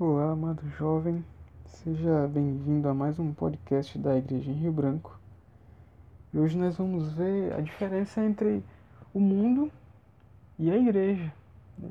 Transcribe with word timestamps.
Olá, 0.00 0.30
amado 0.30 0.62
jovem, 0.78 1.24
seja 1.66 2.28
bem-vindo 2.32 2.88
a 2.88 2.94
mais 2.94 3.18
um 3.18 3.34
podcast 3.34 3.98
da 3.98 4.16
Igreja 4.16 4.48
em 4.48 4.54
Rio 4.54 4.70
Branco. 4.70 5.18
E 6.32 6.38
hoje 6.38 6.56
nós 6.56 6.76
vamos 6.76 7.12
ver 7.14 7.52
a 7.52 7.60
diferença 7.60 8.24
entre 8.24 8.62
o 9.12 9.18
mundo 9.18 9.72
e 10.56 10.70
a 10.70 10.76
igreja. 10.76 11.32
Né? 11.76 11.90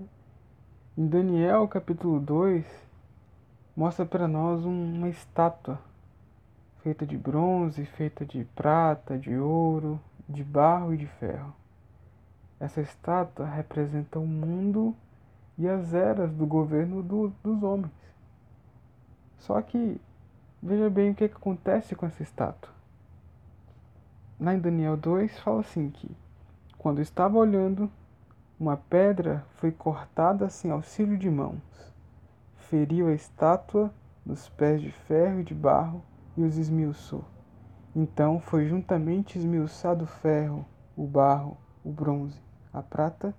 Em 0.97 1.05
Daniel 1.05 1.67
capítulo 1.67 2.21
2, 2.21 2.65
mostra 3.75 4.05
para 4.05 4.25
nós 4.25 4.63
uma 4.63 5.09
estátua 5.09 5.77
feita 6.83 7.05
de 7.05 7.17
bronze, 7.17 7.83
feita 7.83 8.25
de 8.25 8.45
prata, 8.55 9.17
de 9.17 9.35
ouro, 9.35 9.99
de 10.29 10.45
barro 10.45 10.93
e 10.93 10.97
de 10.97 11.07
ferro. 11.07 11.53
Essa 12.57 12.79
estátua 12.79 13.45
representa 13.45 14.17
o 14.17 14.25
mundo 14.25 14.95
e 15.57 15.67
as 15.67 15.93
eras 15.93 16.33
do 16.33 16.45
governo 16.45 17.01
do, 17.01 17.33
dos 17.43 17.63
homens. 17.63 17.91
Só 19.39 19.61
que 19.61 19.99
veja 20.61 20.89
bem 20.89 21.11
o 21.11 21.15
que, 21.15 21.27
que 21.27 21.35
acontece 21.35 21.95
com 21.95 22.05
essa 22.05 22.21
estátua. 22.21 22.71
Lá 24.39 24.53
em 24.53 24.59
Daniel 24.59 24.95
2 24.95 25.39
fala 25.39 25.61
assim 25.61 25.89
que 25.89 26.15
quando 26.77 27.01
estava 27.01 27.37
olhando, 27.37 27.91
uma 28.59 28.77
pedra 28.77 29.43
foi 29.55 29.71
cortada 29.71 30.49
sem 30.49 30.69
auxílio 30.69 31.17
de 31.17 31.29
mãos, 31.29 31.61
feriu 32.55 33.07
a 33.07 33.13
estátua 33.13 33.91
nos 34.25 34.47
pés 34.49 34.81
de 34.81 34.91
ferro 34.91 35.39
e 35.39 35.43
de 35.43 35.55
barro 35.55 36.03
e 36.35 36.43
os 36.43 36.57
esmiuçou. 36.57 37.23
Então 37.95 38.39
foi 38.39 38.67
juntamente 38.67 39.39
esmiuçado 39.39 40.03
o 40.03 40.07
ferro, 40.07 40.65
o 40.95 41.07
barro, 41.07 41.57
o 41.83 41.91
bronze, 41.91 42.39
a 42.71 42.83
prata 42.83 43.33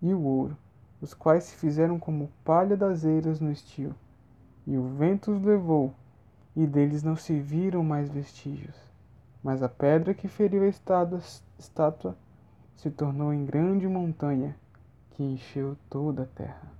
e 0.00 0.14
o 0.14 0.22
ouro 0.22 0.56
os 1.00 1.14
quais 1.14 1.44
se 1.44 1.56
fizeram 1.56 1.98
como 1.98 2.30
palha 2.44 2.76
das 2.76 3.04
eiras 3.04 3.40
no 3.40 3.50
estio. 3.50 3.94
E 4.66 4.76
o 4.76 4.88
vento 4.88 5.32
os 5.32 5.42
levou, 5.42 5.94
e 6.54 6.66
deles 6.66 7.02
não 7.02 7.16
se 7.16 7.38
viram 7.40 7.82
mais 7.82 8.10
vestígios. 8.10 8.76
Mas 9.42 9.62
a 9.62 9.68
pedra 9.68 10.12
que 10.12 10.28
feriu 10.28 10.62
a 10.62 10.68
estátua 11.58 12.16
se 12.76 12.90
tornou 12.90 13.32
em 13.32 13.44
grande 13.44 13.88
montanha, 13.88 14.54
que 15.10 15.22
encheu 15.22 15.76
toda 15.88 16.22
a 16.22 16.26
terra. 16.26 16.72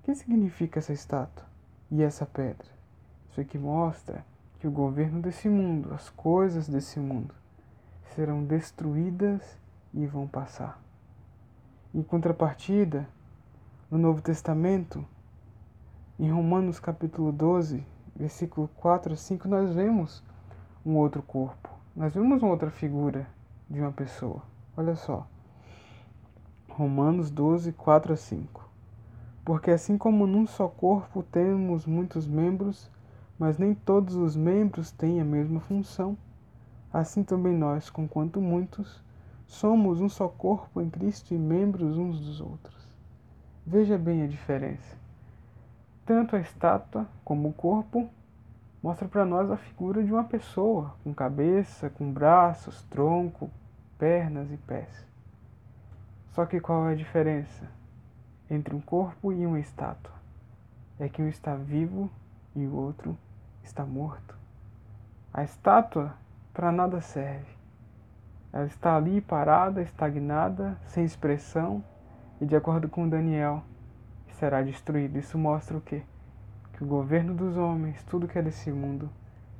O 0.00 0.04
que 0.04 0.14
significa 0.14 0.80
essa 0.80 0.92
estátua 0.92 1.44
e 1.90 2.02
essa 2.02 2.26
pedra? 2.26 2.66
Isso 3.30 3.40
aqui 3.40 3.56
mostra 3.56 4.24
que 4.58 4.66
o 4.66 4.70
governo 4.70 5.22
desse 5.22 5.48
mundo, 5.48 5.94
as 5.94 6.10
coisas 6.10 6.68
desse 6.68 7.00
mundo, 7.00 7.34
serão 8.14 8.44
destruídas 8.44 9.58
e 9.94 10.06
vão 10.06 10.26
passar. 10.26 10.80
Em 11.94 12.02
contrapartida, 12.02 13.08
no 13.92 13.98
Novo 13.98 14.22
Testamento, 14.22 15.04
em 16.18 16.30
Romanos 16.30 16.80
capítulo 16.80 17.30
12, 17.30 17.84
versículo 18.16 18.66
4 18.76 19.12
a 19.12 19.16
5, 19.16 19.46
nós 19.46 19.74
vemos 19.74 20.24
um 20.82 20.96
outro 20.96 21.20
corpo. 21.20 21.68
Nós 21.94 22.14
vemos 22.14 22.42
uma 22.42 22.52
outra 22.52 22.70
figura 22.70 23.28
de 23.68 23.78
uma 23.78 23.92
pessoa. 23.92 24.40
Olha 24.74 24.96
só. 24.96 25.26
Romanos 26.70 27.30
12, 27.30 27.72
4 27.72 28.14
a 28.14 28.16
5. 28.16 28.66
Porque 29.44 29.70
assim 29.70 29.98
como 29.98 30.26
num 30.26 30.46
só 30.46 30.68
corpo 30.68 31.22
temos 31.22 31.84
muitos 31.84 32.26
membros, 32.26 32.90
mas 33.38 33.58
nem 33.58 33.74
todos 33.74 34.14
os 34.14 34.34
membros 34.34 34.90
têm 34.90 35.20
a 35.20 35.24
mesma 35.24 35.60
função, 35.60 36.16
assim 36.90 37.22
também 37.22 37.54
nós, 37.54 37.90
conquanto 37.90 38.40
muitos, 38.40 39.02
Somos 39.52 40.00
um 40.00 40.08
só 40.08 40.28
corpo 40.28 40.80
em 40.80 40.88
Cristo 40.88 41.34
e 41.34 41.36
membros 41.36 41.98
uns 41.98 42.18
dos 42.18 42.40
outros. 42.40 42.91
Veja 43.64 43.96
bem 43.96 44.24
a 44.24 44.26
diferença. 44.26 44.96
Tanto 46.04 46.34
a 46.34 46.40
estátua 46.40 47.06
como 47.24 47.48
o 47.48 47.52
corpo 47.52 48.10
mostra 48.82 49.06
para 49.06 49.24
nós 49.24 49.48
a 49.52 49.56
figura 49.56 50.02
de 50.02 50.12
uma 50.12 50.24
pessoa, 50.24 50.96
com 51.04 51.14
cabeça, 51.14 51.88
com 51.88 52.12
braços, 52.12 52.82
tronco, 52.90 53.48
pernas 53.96 54.50
e 54.50 54.56
pés. 54.56 55.06
Só 56.32 56.44
que 56.44 56.58
qual 56.60 56.88
é 56.88 56.92
a 56.92 56.96
diferença 56.96 57.70
entre 58.50 58.74
um 58.74 58.80
corpo 58.80 59.32
e 59.32 59.46
uma 59.46 59.60
estátua? 59.60 60.12
É 60.98 61.08
que 61.08 61.22
um 61.22 61.28
está 61.28 61.54
vivo 61.54 62.10
e 62.56 62.66
o 62.66 62.74
outro 62.74 63.16
está 63.62 63.84
morto. 63.84 64.36
A 65.32 65.44
estátua 65.44 66.14
para 66.52 66.72
nada 66.72 67.00
serve. 67.00 67.46
Ela 68.52 68.66
está 68.66 68.96
ali 68.96 69.20
parada, 69.20 69.80
estagnada, 69.80 70.76
sem 70.86 71.04
expressão, 71.04 71.82
e 72.42 72.44
de 72.44 72.56
acordo 72.56 72.88
com 72.88 73.08
Daniel, 73.08 73.62
será 74.32 74.62
destruída. 74.62 75.16
Isso 75.16 75.38
mostra 75.38 75.78
o 75.78 75.80
quê? 75.80 76.02
Que 76.72 76.82
o 76.82 76.86
governo 76.86 77.32
dos 77.32 77.56
homens, 77.56 78.02
tudo 78.02 78.26
que 78.26 78.36
é 78.36 78.42
desse 78.42 78.72
mundo, 78.72 79.08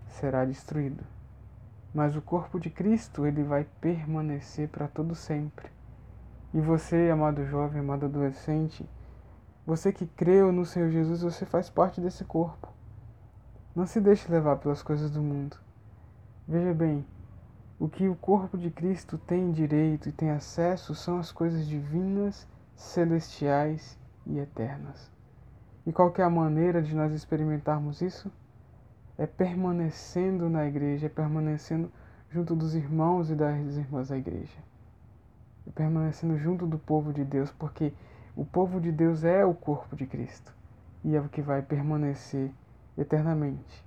será 0.09 0.45
destruído. 0.45 1.05
Mas 1.95 2.17
o 2.17 2.21
corpo 2.21 2.59
de 2.59 2.71
Cristo, 2.71 3.25
ele 3.25 3.45
vai 3.45 3.65
permanecer 3.81 4.69
para 4.69 4.89
todo 4.89 5.15
sempre. 5.15 5.71
E 6.53 6.61
você, 6.61 7.09
amado 7.09 7.47
jovem, 7.47 7.79
amado 7.79 8.07
adolescente, 8.07 8.85
você 9.65 9.93
que 9.93 10.05
creu 10.05 10.51
no 10.51 10.67
Senhor 10.67 10.91
Jesus, 10.91 11.23
você 11.23 11.47
faz 11.47 11.71
parte 11.71 12.01
desse 12.01 12.25
corpo. 12.25 12.67
Não 13.77 13.87
se 13.87 14.01
deixe 14.01 14.29
levar 14.29 14.57
pelas 14.57 14.83
coisas 14.83 15.09
do 15.09 15.23
mundo. 15.23 15.57
Veja 16.49 16.75
bem, 16.75 17.07
o 17.79 17.89
que 17.89 18.09
o 18.09 18.17
corpo 18.17 18.59
de 18.59 18.73
Cristo 18.73 19.17
tem 19.19 19.53
direito 19.53 20.09
e 20.09 20.13
tem 20.13 20.33
acesso 20.33 20.97
são 20.97 21.21
as 21.21 21.31
coisas 21.31 21.65
divinas, 21.65 22.51
celestiais 22.75 23.99
e 24.27 24.39
eternas. 24.39 25.11
E 25.87 25.93
qual 25.93 26.13
é 26.17 26.23
a 26.23 26.31
maneira 26.31 26.81
de 26.81 26.95
nós 26.95 27.13
experimentarmos 27.13 28.01
isso? 28.01 28.31
É 29.19 29.27
permanecendo 29.27 30.49
na 30.49 30.67
igreja, 30.67 31.07
é 31.07 31.09
permanecendo 31.09 31.91
junto 32.31 32.55
dos 32.55 32.75
irmãos 32.75 33.31
e 33.31 33.35
das 33.35 33.77
irmãs 33.77 34.09
da 34.09 34.17
igreja. 34.17 34.59
É 35.67 35.71
permanecendo 35.71 36.39
junto 36.39 36.67
do 36.67 36.79
povo 36.79 37.13
de 37.13 37.25
Deus, 37.25 37.51
porque 37.51 37.93
o 38.37 38.45
povo 38.45 38.81
de 38.81 38.91
Deus 38.91 39.25
é 39.25 39.45
o 39.45 39.55
corpo 39.55 39.95
de 39.95 40.07
Cristo 40.07 40.55
e 41.05 41.15
é 41.15 41.21
o 41.21 41.29
que 41.29 41.43
vai 41.43 41.63
permanecer 41.63 42.51
eternamente. 42.97 43.85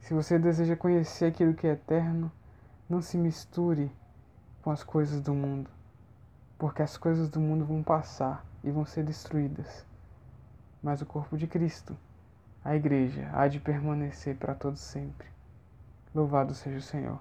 Se 0.00 0.14
você 0.14 0.38
deseja 0.38 0.76
conhecer 0.76 1.26
aquilo 1.26 1.54
que 1.54 1.66
é 1.66 1.72
eterno, 1.72 2.30
não 2.88 3.00
se 3.00 3.16
misture 3.16 3.90
com 4.62 4.70
as 4.70 4.82
coisas 4.82 5.20
do 5.20 5.34
mundo, 5.34 5.68
porque 6.58 6.82
as 6.82 6.96
coisas 6.96 7.28
do 7.28 7.40
mundo 7.40 7.64
vão 7.64 7.82
passar 7.82 8.44
e 8.62 8.70
vão 8.70 8.84
ser 8.84 9.04
destruídas. 9.04 9.84
Mas 10.82 11.00
o 11.00 11.06
corpo 11.06 11.36
de 11.36 11.46
Cristo, 11.46 11.96
a 12.64 12.74
igreja, 12.74 13.28
há 13.32 13.48
de 13.48 13.60
permanecer 13.60 14.36
para 14.36 14.54
todos 14.54 14.80
sempre. 14.80 15.26
Louvado 16.14 16.54
seja 16.54 16.78
o 16.78 16.82
Senhor. 16.82 17.20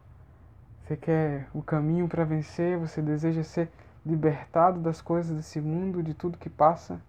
Você 0.83 0.97
quer 0.97 1.47
o 1.53 1.61
caminho 1.61 2.07
para 2.07 2.25
vencer? 2.25 2.77
Você 2.77 3.01
deseja 3.01 3.43
ser 3.43 3.71
libertado 4.05 4.79
das 4.79 5.01
coisas 5.01 5.35
desse 5.35 5.61
mundo, 5.61 6.03
de 6.03 6.13
tudo 6.13 6.37
que 6.37 6.49
passa? 6.49 7.01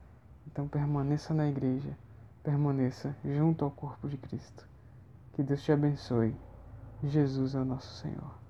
Então 0.46 0.68
permaneça 0.68 1.34
na 1.34 1.48
igreja, 1.48 1.96
permaneça 2.42 3.16
junto 3.24 3.64
ao 3.64 3.70
corpo 3.70 4.08
de 4.08 4.16
Cristo. 4.16 4.66
Que 5.32 5.42
Deus 5.42 5.62
te 5.62 5.72
abençoe. 5.72 6.36
Jesus 7.02 7.54
é 7.54 7.58
o 7.58 7.64
nosso 7.64 8.00
Senhor. 8.00 8.43